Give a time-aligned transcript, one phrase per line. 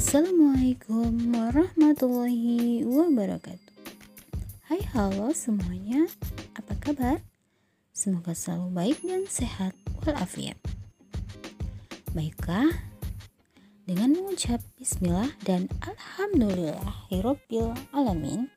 [0.00, 3.76] Assalamualaikum warahmatullahi wabarakatuh.
[4.72, 6.08] Hai halo semuanya,
[6.56, 7.20] apa kabar?
[7.92, 10.56] Semoga selalu baik dan sehat walafiat.
[12.16, 12.72] Baiklah,
[13.84, 18.48] dengan mengucap bismillah dan alhamdulillahirabbil alamin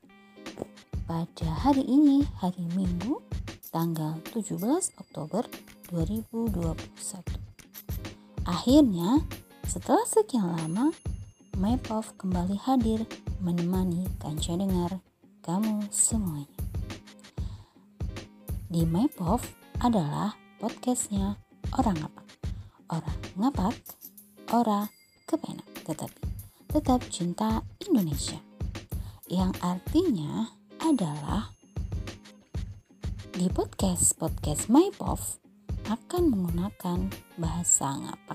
[1.04, 3.20] pada hari ini hari Minggu
[3.68, 4.56] tanggal 17
[4.96, 5.44] Oktober
[5.92, 6.72] 2021.
[8.48, 9.20] Akhirnya,
[9.68, 10.88] setelah sekian lama,
[11.54, 13.06] MyPov kembali hadir
[13.38, 14.98] menemani kanca dengar
[15.46, 16.50] kamu semuanya.
[18.66, 19.38] Di MyPov
[19.78, 21.38] adalah podcastnya
[21.78, 22.26] orang ngapak.
[22.90, 23.74] Orang ngapak,
[24.50, 24.90] orang
[25.30, 26.22] kepenak, tetapi
[26.74, 28.42] tetap cinta Indonesia.
[29.30, 30.50] Yang artinya
[30.82, 31.54] adalah
[33.30, 35.38] di podcast-podcast MyPov
[35.86, 36.98] akan menggunakan
[37.38, 38.33] bahasa ngapak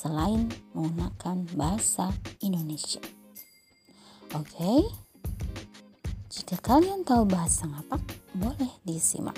[0.00, 2.08] selain menggunakan bahasa
[2.40, 3.04] Indonesia.
[4.32, 4.88] Oke,
[6.32, 8.00] jika kalian tahu bahasa ngapak,
[8.32, 9.36] boleh disimak.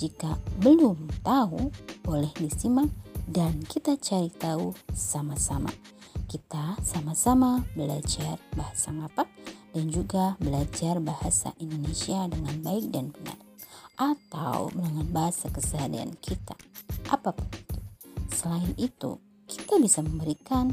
[0.00, 1.68] Jika belum tahu,
[2.00, 2.88] boleh disimak
[3.28, 5.68] dan kita cari tahu sama-sama.
[6.24, 9.28] Kita sama-sama belajar bahasa ngapak
[9.76, 13.38] dan juga belajar bahasa Indonesia dengan baik dan benar
[14.00, 16.56] atau dengan bahasa keseharian kita
[17.12, 17.78] apa pun itu.
[18.32, 20.70] Selain itu, kita bisa memberikan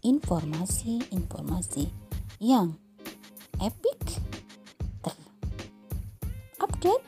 [0.00, 1.92] informasi-informasi
[2.40, 2.72] yang
[3.60, 4.00] epic,
[6.56, 7.04] terupdate,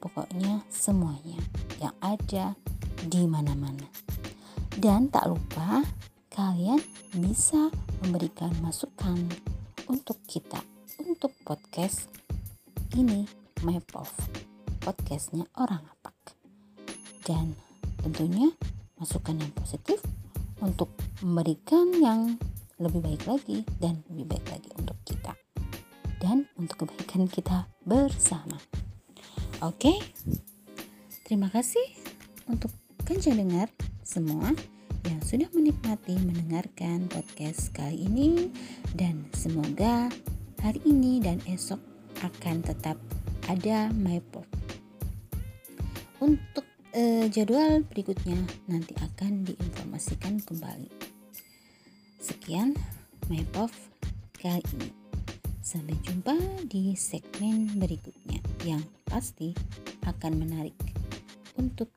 [0.00, 1.36] pokoknya semuanya
[1.76, 2.56] yang ada
[3.04, 3.84] di mana-mana.
[4.72, 5.84] Dan tak lupa
[6.32, 6.80] kalian
[7.20, 7.68] bisa
[8.02, 9.20] memberikan masukan
[9.86, 10.58] untuk kita
[11.04, 12.08] untuk podcast
[12.96, 13.28] ini
[13.62, 14.10] Mapov
[14.84, 16.36] podcastnya orang apak
[17.24, 17.56] dan
[18.04, 18.52] tentunya
[19.04, 20.00] masukan yang positif
[20.64, 20.88] untuk
[21.20, 22.40] memberikan yang
[22.80, 25.36] lebih baik lagi dan lebih baik lagi untuk kita
[26.24, 28.56] dan untuk kebaikan kita bersama
[29.60, 30.00] oke
[31.28, 31.84] terima kasih
[32.48, 32.72] untuk
[33.04, 33.68] kanca dengar
[34.00, 34.56] semua
[35.04, 38.48] yang sudah menikmati mendengarkan podcast kali ini
[38.96, 40.08] dan semoga
[40.64, 41.76] hari ini dan esok
[42.24, 42.96] akan tetap
[43.52, 44.48] ada MyPop.
[46.24, 48.38] Untuk eh, jadwal berikutnya
[48.70, 50.88] nanti akan diinformasikan kembali.
[52.22, 52.78] Sekian
[53.26, 53.68] MyPop
[54.38, 54.90] kali ini.
[55.64, 56.36] Sampai jumpa
[56.70, 59.56] di segmen berikutnya yang pasti
[60.06, 60.76] akan menarik
[61.58, 61.90] untuk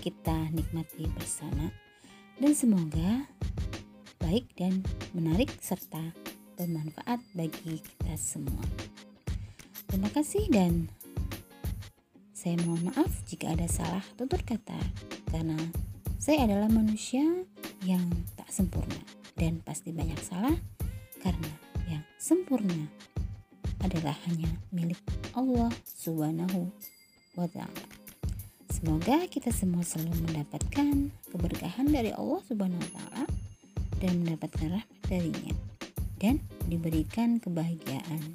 [0.00, 1.68] kita nikmati bersama
[2.40, 3.28] dan semoga
[4.18, 4.80] baik dan
[5.12, 6.00] menarik serta
[6.56, 8.64] bermanfaat bagi kita semua.
[9.86, 10.88] Terima kasih dan
[12.40, 14.80] saya mohon maaf jika ada salah tutur kata
[15.28, 15.60] karena
[16.16, 17.20] saya adalah manusia
[17.84, 18.00] yang
[18.32, 18.96] tak sempurna
[19.36, 20.56] dan pasti banyak salah
[21.20, 21.52] karena
[21.92, 22.88] yang sempurna
[23.84, 24.96] adalah hanya milik
[25.36, 26.72] Allah Subhanahu
[27.36, 27.84] wa taala.
[28.72, 33.24] Semoga kita semua selalu mendapatkan keberkahan dari Allah Subhanahu wa taala
[34.00, 35.52] dan mendapatkan rahmat darinya
[36.16, 36.40] dan
[36.72, 38.32] diberikan kebahagiaan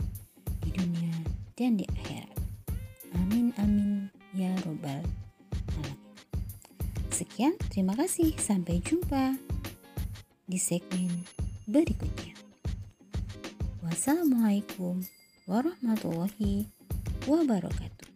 [0.61, 1.17] di dunia
[1.57, 2.34] dan di akhirat.
[3.15, 5.03] Amin amin ya robbal
[5.79, 5.99] alamin.
[7.11, 8.35] Sekian, terima kasih.
[8.35, 9.39] Sampai jumpa
[10.45, 11.23] di segmen
[11.63, 12.35] berikutnya.
[13.79, 15.05] Wassalamualaikum
[15.47, 16.67] warahmatullahi
[17.23, 18.14] wabarakatuh.